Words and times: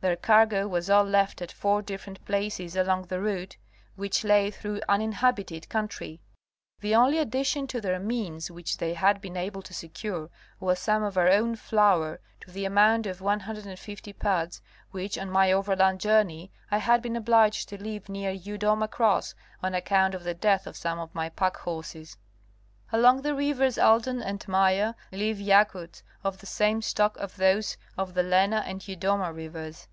Their 0.00 0.14
cargo 0.14 0.68
was 0.68 0.88
all 0.88 1.02
left 1.02 1.42
at 1.42 1.50
four 1.50 1.82
different 1.82 2.24
places 2.24 2.76
along 2.76 3.06
the 3.06 3.20
route, 3.20 3.56
which 3.96 4.22
lay 4.22 4.48
through 4.48 4.80
uninhabited 4.88 5.68
country. 5.68 6.20
The 6.78 6.94
only 6.94 7.18
addition 7.18 7.66
to 7.66 7.80
their 7.80 7.98
means 7.98 8.48
which 8.48 8.76
they 8.78 8.94
had 8.94 9.20
been 9.20 9.36
able 9.36 9.60
to 9.62 9.74
secure, 9.74 10.30
was 10.60 10.78
some 10.78 11.02
of 11.02 11.18
our 11.18 11.28
own 11.28 11.56
flour, 11.56 12.20
to 12.42 12.52
the 12.52 12.64
amount 12.64 13.06
of 13.06 13.20
150 13.20 14.12
puds, 14.12 14.62
which 14.92 15.18
on 15.18 15.30
my 15.32 15.50
overland 15.50 15.98
journey 15.98 16.52
I 16.70 16.78
had 16.78 17.02
been 17.02 17.16
obliged 17.16 17.68
to 17.70 17.82
leave 17.82 18.08
near 18.08 18.30
Yudoma 18.32 18.88
Cross 18.88 19.34
on 19.64 19.74
account 19.74 20.14
of 20.14 20.22
the 20.22 20.32
death 20.32 20.68
of 20.68 20.76
some 20.76 21.00
of 21.00 21.12
my 21.12 21.28
pack 21.28 21.56
horses. 21.56 22.16
Along 22.90 23.20
the 23.20 23.34
rivers 23.34 23.76
Aldan 23.76 24.22
and 24.22 24.48
Maia 24.48 24.94
live 25.12 25.36
Yakuts 25.38 26.02
of 26.24 26.38
the 26.38 26.46
same 26.46 26.80
stock 26.80 27.18
as 27.20 27.34
those 27.34 27.76
of 27.98 28.14
the 28.14 28.22
Lena 28.22 28.64
and 28.66 28.80
Yudoma 28.80 29.30
rivers. 29.30 29.86